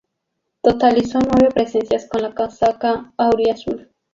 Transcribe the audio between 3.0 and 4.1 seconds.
"auriazul".